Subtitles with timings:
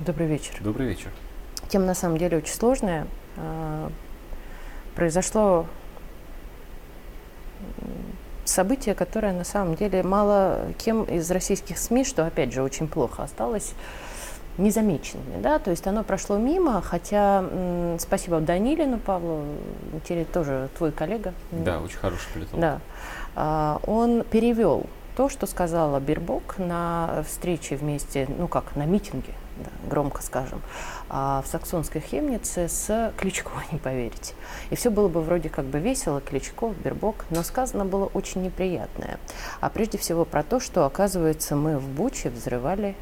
[0.00, 0.54] Добрый вечер.
[0.60, 1.10] Добрый вечер.
[1.68, 3.06] Тема на самом деле очень сложная.
[3.36, 3.90] А,
[4.94, 5.66] произошло
[8.46, 13.22] событие, которое на самом деле мало кем из российских СМИ, что опять же очень плохо
[13.24, 13.74] осталось
[14.56, 19.44] незамеченными, да, то есть оно прошло мимо, хотя м, спасибо Данилину Павлу,
[20.32, 21.34] тоже твой коллега.
[21.50, 22.60] Да, очень хороший политолог.
[22.60, 22.80] Да,
[23.36, 24.86] а, он перевел
[25.16, 30.60] то, что сказала Бирбок на встрече вместе, ну как, на митинге, да, громко скажем,
[31.08, 34.34] а, в саксонской Хемнице с Кличко, не поверите.
[34.70, 39.18] И все было бы вроде как бы весело, Кличко, Бербок, но сказано было очень неприятное.
[39.60, 42.94] А прежде всего про то, что, оказывается, мы в Буче взрывали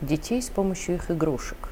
[0.00, 1.70] детей с помощью их игрушек.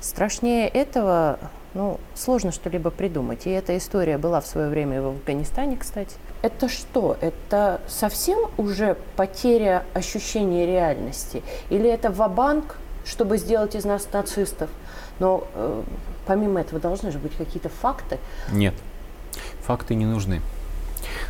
[0.00, 1.38] Страшнее этого,
[1.74, 3.46] ну, сложно что-либо придумать.
[3.46, 6.16] И эта история была в свое время в Афганистане, кстати.
[6.42, 7.16] Это что?
[7.20, 11.42] Это совсем уже потеря ощущения реальности?
[11.68, 12.76] Или это вабанк,
[13.08, 14.70] чтобы сделать из нас нацистов?
[15.18, 15.82] Но э,
[16.26, 18.18] помимо этого должны же быть какие-то факты.
[18.52, 18.74] Нет,
[19.62, 20.40] факты не нужны.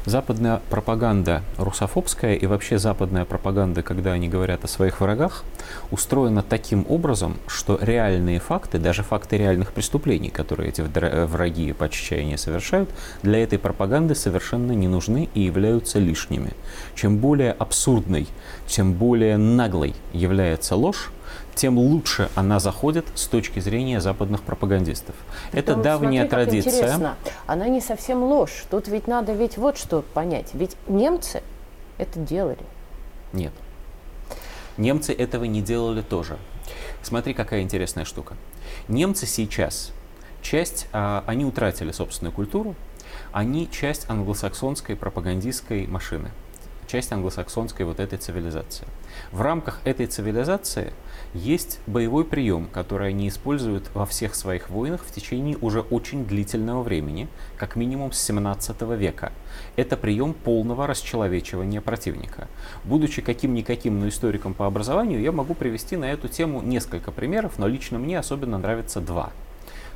[0.04, 5.44] Западная пропаганда русофобская и вообще западная пропаганда, когда они говорят о своих врагах,
[5.90, 12.38] устроена таким образом, что реальные факты, даже факты реальных преступлений, которые эти враги по отчаянию
[12.38, 12.88] совершают,
[13.22, 16.52] для этой пропаганды совершенно не нужны и являются лишними.
[16.94, 18.26] Чем более абсурдной,
[18.66, 21.10] чем более наглой является ложь,
[21.58, 25.16] тем лучше она заходит с точки зрения западных пропагандистов.
[25.50, 26.72] Это Притом, давняя смотри, традиция.
[26.72, 27.16] Интересно.
[27.46, 28.64] Она не совсем ложь.
[28.70, 30.50] Тут ведь надо ведь вот что понять.
[30.54, 31.42] Ведь немцы
[31.98, 32.62] это делали.
[33.32, 33.52] Нет.
[34.76, 36.38] Немцы этого не делали тоже.
[37.02, 38.36] Смотри, какая интересная штука.
[38.86, 39.90] Немцы сейчас
[40.40, 42.76] часть, а, они утратили собственную культуру,
[43.32, 46.30] они часть англосаксонской пропагандистской машины
[46.88, 48.86] часть англосаксонской вот этой цивилизации.
[49.30, 50.92] В рамках этой цивилизации
[51.34, 56.82] есть боевой прием, который они используют во всех своих войнах в течение уже очень длительного
[56.82, 59.32] времени, как минимум с 17 века.
[59.76, 62.48] Это прием полного расчеловечивания противника.
[62.84, 67.66] Будучи каким-никаким, но историком по образованию, я могу привести на эту тему несколько примеров, но
[67.66, 69.30] лично мне особенно нравятся два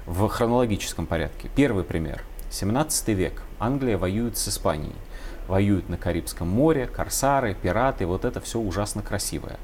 [0.06, 1.48] в хронологическом порядке.
[1.54, 2.22] Первый пример.
[2.50, 3.42] 17 век.
[3.58, 4.94] Англия воюет с Испанией
[5.52, 9.58] воюют на Карибском море, корсары, пираты, вот это все ужасно красивое.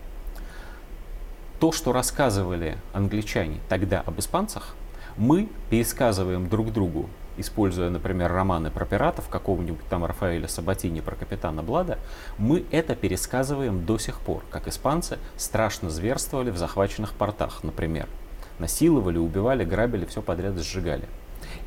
[1.60, 4.76] То, что рассказывали англичане тогда об испанцах,
[5.16, 11.62] мы пересказываем друг другу, используя, например, романы про пиратов, какого-нибудь там Рафаэля Сабатини про капитана
[11.62, 11.98] Блада,
[12.36, 18.08] мы это пересказываем до сих пор, как испанцы страшно зверствовали в захваченных портах, например.
[18.58, 21.08] Насиловали, убивали, грабили, все подряд сжигали.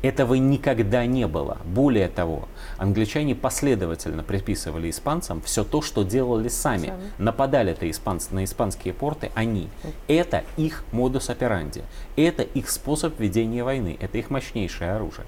[0.02, 1.58] Этого никогда не было.
[1.64, 6.88] Более того, англичане последовательно приписывали испанцам все то, что делали сами.
[6.88, 7.00] сами.
[7.18, 9.68] Нападали-то испанцы на испанские порты они.
[10.08, 11.84] Это их модус операнди.
[12.16, 13.96] Это их способ ведения войны.
[14.00, 15.26] Это их мощнейшее оружие.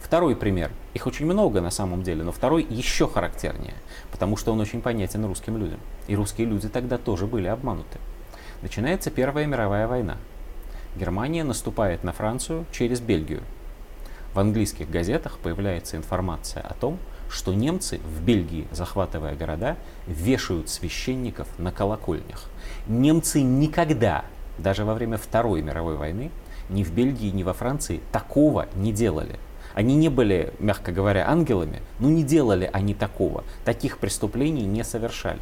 [0.00, 0.72] Второй пример.
[0.94, 3.74] Их очень много на самом деле, но второй еще характернее,
[4.10, 5.78] потому что он очень понятен русским людям.
[6.08, 7.98] И русские люди тогда тоже были обмануты.
[8.60, 10.16] Начинается Первая мировая война.
[10.96, 13.42] Германия наступает на Францию через Бельгию
[14.34, 16.98] в английских газетах появляется информация о том,
[17.30, 19.76] что немцы в Бельгии, захватывая города,
[20.06, 22.48] вешают священников на колокольнях.
[22.86, 24.24] Немцы никогда,
[24.58, 26.30] даже во время Второй мировой войны,
[26.68, 29.38] ни в Бельгии, ни во Франции такого не делали.
[29.74, 33.44] Они не были, мягко говоря, ангелами, но не делали они такого.
[33.64, 35.40] Таких преступлений не совершали.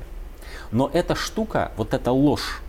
[0.70, 2.60] Но эта штука, вот эта ложь,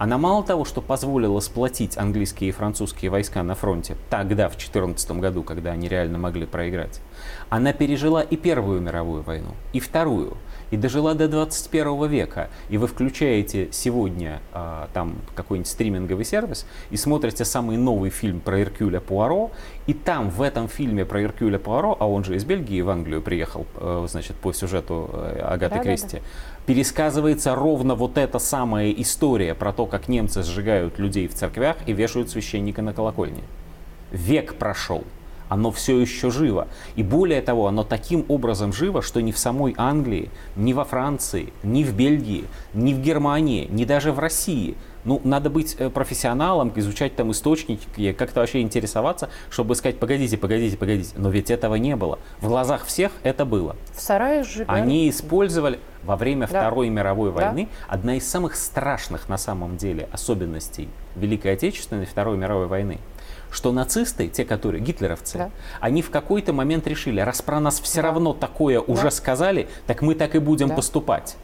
[0.00, 5.10] она мало того, что позволила сплотить английские и французские войска на фронте тогда, в 2014
[5.10, 7.02] году, когда они реально могли проиграть,
[7.50, 10.38] она пережила и Первую мировую войну, и Вторую,
[10.70, 12.50] и дожила до 21 века.
[12.68, 18.60] И вы включаете сегодня а, там какой-нибудь стриминговый сервис и смотрите самый новый фильм про
[18.60, 19.50] Иркюля Пуаро,
[19.86, 23.22] и там в этом фильме про Иркюля Пуаро, а он же из Бельгии в Англию
[23.22, 26.24] приехал, э, значит, по сюжету э, Агаты да, Кристи, да, да
[26.66, 31.92] пересказывается ровно вот эта самая история про то, как немцы сжигают людей в церквях и
[31.92, 33.42] вешают священника на колокольне.
[34.12, 35.02] Век прошел,
[35.50, 36.68] оно все еще живо.
[36.96, 41.52] И более того, оно таким образом живо, что ни в самой Англии, ни во Франции,
[41.62, 46.72] ни в Бельгии, ни в Германии, ни даже в России ну, надо быть э, профессионалом,
[46.76, 51.14] изучать там источники, как-то вообще интересоваться, чтобы сказать, погодите, погодите, погодите.
[51.16, 52.18] Но ведь этого не было.
[52.40, 53.76] В глазах всех это было.
[53.94, 54.80] В сарае сжигали.
[54.80, 56.60] Они использовали во время да.
[56.60, 57.94] Второй мировой войны да.
[57.94, 62.98] одна из самых страшных на самом деле особенностей Великой Отечественной Второй мировой войны
[63.50, 65.50] что нацисты, те, которые гитлеровцы, да.
[65.80, 68.08] они в какой-то момент решили, раз про нас все да.
[68.08, 68.92] равно такое да.
[68.92, 70.74] уже сказали, так мы так и будем да.
[70.74, 71.36] поступать.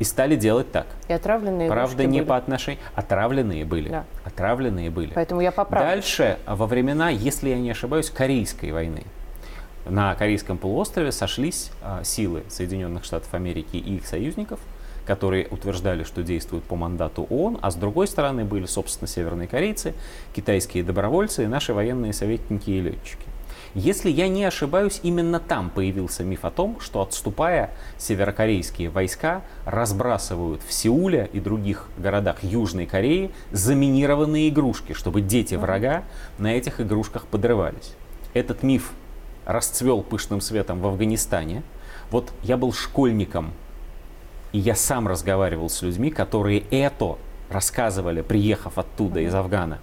[0.00, 0.86] И стали делать так.
[1.08, 2.28] И отравленные Правда, не были.
[2.28, 2.80] по отношению...
[2.96, 3.90] Отравленные были.
[3.90, 4.04] Да.
[4.24, 5.12] Отравленные были.
[5.14, 5.88] Поэтому я поправлю.
[5.88, 9.04] Дальше, во времена, если я не ошибаюсь, Корейской войны,
[9.86, 14.58] на Корейском полуострове сошлись а, силы Соединенных Штатов Америки и их союзников,
[15.06, 19.94] которые утверждали, что действуют по мандату ООН, а с другой стороны были, собственно, северные корейцы,
[20.34, 23.26] китайские добровольцы и наши военные советники и летчики.
[23.74, 30.62] Если я не ошибаюсь, именно там появился миф о том, что отступая, северокорейские войска разбрасывают
[30.62, 36.04] в Сеуле и других городах Южной Кореи заминированные игрушки, чтобы дети врага
[36.38, 37.94] на этих игрушках подрывались.
[38.32, 38.92] Этот миф
[39.44, 41.64] расцвел пышным светом в Афганистане.
[42.12, 43.50] Вот я был школьником,
[44.54, 47.16] и я сам разговаривал с людьми, которые это
[47.50, 49.80] рассказывали, приехав оттуда, из Афгана.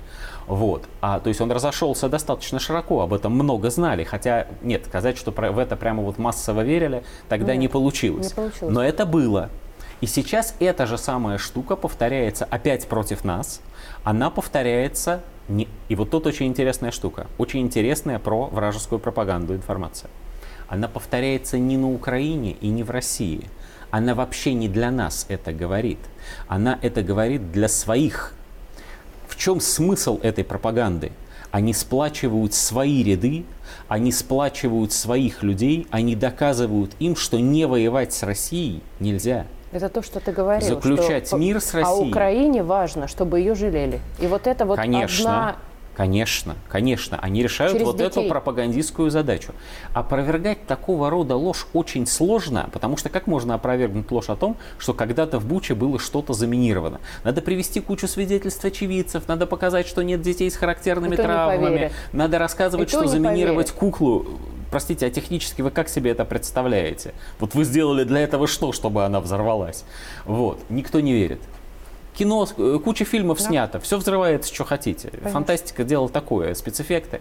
[0.47, 0.85] Вот.
[1.01, 5.31] А, то есть он разошелся достаточно широко, об этом много знали, хотя нет, сказать, что
[5.31, 8.29] в это прямо вот массово верили, тогда Нет, не получилось.
[8.29, 8.73] не получилось.
[8.73, 9.49] Но это было.
[9.99, 13.59] И сейчас эта же самая штука повторяется опять против нас.
[14.05, 15.21] Она повторяется...
[15.49, 15.67] Не...
[15.89, 17.27] И вот тут очень интересная штука.
[17.37, 20.09] Очень интересная про вражескую пропаганду информация.
[20.69, 23.49] Она повторяется не на Украине и не в России.
[23.91, 25.99] Она вообще не для нас это говорит.
[26.47, 28.33] Она это говорит для своих.
[29.27, 31.11] В чем смысл этой пропаганды?
[31.51, 33.43] Они сплачивают свои ряды,
[33.89, 39.45] они сплачивают своих людей, они доказывают им, что не воевать с Россией нельзя.
[39.73, 40.67] Это то, что ты говорил.
[40.67, 42.09] Заключать что мир с А Россией.
[42.09, 43.99] Украине важно, чтобы ее жалели.
[44.19, 45.49] И вот это вот Конечно.
[45.49, 45.55] одна...
[45.95, 48.29] Конечно, конечно, они решают Через вот эту детей.
[48.29, 49.53] пропагандистскую задачу.
[49.93, 54.93] Опровергать такого рода ложь очень сложно, потому что как можно опровергнуть ложь о том, что
[54.93, 57.01] когда-то в Буче было что-то заминировано?
[57.23, 61.27] Надо привести кучу свидетельств очевидцев, надо показать, что нет детей с характерными И то не
[61.27, 64.25] травмами, надо рассказывать, И то что заминировать куклу.
[64.71, 67.13] Простите, а технически вы как себе это представляете?
[67.39, 69.83] Вот вы сделали для этого что, чтобы она взорвалась?
[70.23, 71.41] Вот, никто не верит.
[72.21, 73.45] Кино, э, куча фильмов Да.
[73.45, 75.09] снято, все взрывается, что хотите.
[75.23, 77.19] Фантастика делала такое, спецэффекты.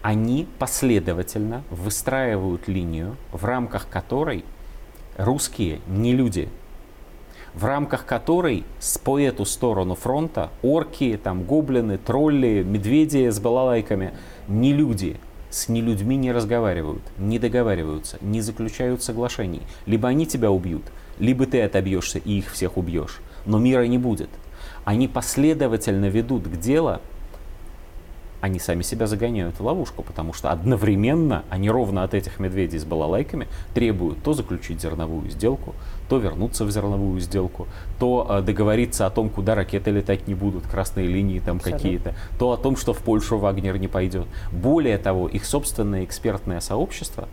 [0.00, 4.46] Они последовательно выстраивают линию, в рамках которой
[5.18, 6.48] русские не люди,
[7.52, 14.14] в рамках которой с по эту сторону фронта орки, там, гоблины, тролли, медведи с балалайками
[14.48, 15.20] не люди,
[15.50, 19.60] с нелюдьми не разговаривают, не договариваются, не заключают соглашений.
[19.84, 20.84] Либо они тебя убьют,
[21.18, 23.20] либо ты отобьешься и их всех убьешь.
[23.48, 24.28] Но мира не будет.
[24.84, 26.98] Они последовательно ведут к делу,
[28.40, 32.84] они сами себя загоняют в ловушку, потому что одновременно они ровно от этих медведей с
[32.84, 35.74] балалайками требуют то заключить зерновую сделку,
[36.08, 37.66] то вернуться в зерновую сделку,
[37.98, 42.52] то э, договориться о том, куда ракеты летать не будут, красные линии там какие-то, то
[42.52, 44.26] о том, что в Польшу Вагнер не пойдет.
[44.52, 47.28] Более того, их собственное экспертное сообщество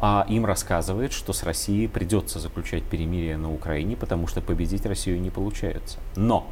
[0.00, 5.20] а, им рассказывает, что с Россией придется заключать перемирие на Украине, потому что победить Россию
[5.20, 5.98] не получается.
[6.16, 6.46] Но,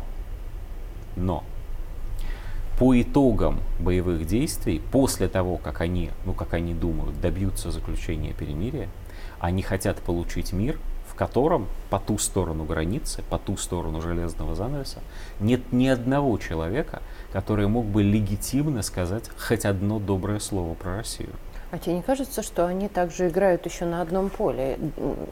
[1.16, 1.44] но,
[2.78, 8.88] по итогам боевых действий, после того, как они, ну, как они думают, добьются заключения перемирия,
[9.38, 10.78] они хотят получить мир,
[11.12, 15.00] в котором по ту сторону границы, по ту сторону железного занавеса
[15.40, 17.02] нет ни одного человека,
[17.32, 21.30] который мог бы легитимно сказать хоть одно доброе слово про Россию.
[21.72, 24.79] А тебе не кажется, что они также играют еще на одном поле,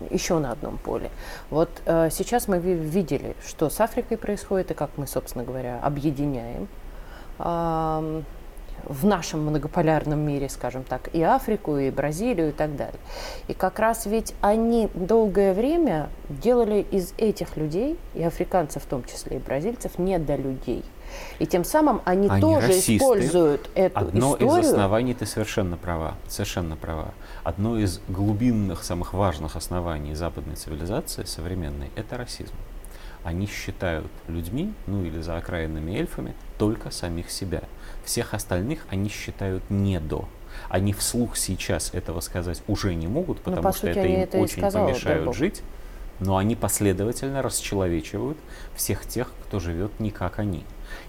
[0.08, 1.10] еще на одном поле?
[1.50, 5.78] Вот э, сейчас мы ви- видели, что с Африкой происходит, и как мы, собственно говоря,
[5.82, 6.66] объединяем
[7.38, 8.24] ам,
[8.84, 13.00] в нашем многополярном мире, скажем так, и Африку, и Бразилию, и так далее.
[13.48, 19.04] И как раз ведь они долгое время делали из этих людей, и африканцев в том
[19.04, 20.84] числе, и бразильцев, недолюдей.
[21.38, 22.96] И тем самым они, Они тоже расисты.
[22.98, 24.60] используют эту Одно историю.
[24.60, 27.12] из оснований, ты совершенно права, совершенно права.
[27.42, 32.54] Одно из глубинных, самых важных оснований западной цивилизации современной– это расизм.
[33.24, 37.62] Они считают людьми, ну или за окраинными эльфами, только самих себя.
[38.04, 40.26] Всех остальных они считают недо.
[40.68, 44.38] Они вслух сейчас этого сказать уже не могут, потому по что сути, это им это
[44.38, 45.62] очень сказал помешают жить.
[46.18, 48.36] Но они последовательно расчеловечивают
[48.74, 50.64] всех тех, кто живет не как они.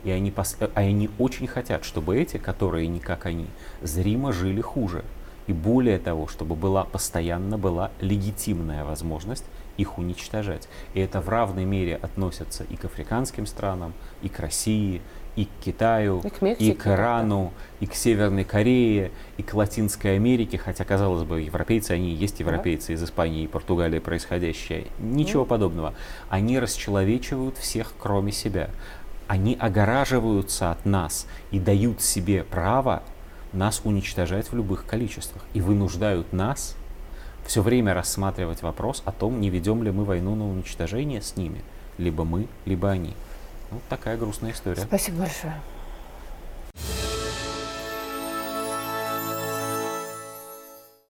[0.06, 3.48] И они, пос- э, а они очень хотят, чтобы эти, которые не как они,
[3.82, 5.04] зримо жили хуже.
[5.48, 9.44] И более того, чтобы была постоянно была легитимная возможность
[9.78, 10.68] их уничтожать.
[10.94, 15.02] И это в равной мере относится и к африканским странам, и к России,
[15.36, 20.16] и к Китаю, И к Мексике, к Ирану, и к Северной Корее, и к Латинской
[20.16, 24.88] Америке, хотя, казалось бы, европейцы, они и есть европейцы из Испании и Португалии происходящие.
[25.00, 25.94] Ничего подобного.
[26.30, 28.70] Они расчеловечивают всех, кроме себя.
[29.28, 33.02] Они огораживаются от нас и дают себе право
[33.54, 35.44] нас уничтожать в любых количествах.
[35.54, 36.76] И вынуждают нас
[37.46, 41.62] все время рассматривать вопрос о том, не ведем ли мы войну на уничтожение с ними.
[41.98, 43.14] Либо мы, либо они.
[43.72, 44.82] Вот такая грустная история.
[44.82, 45.54] Спасибо большое.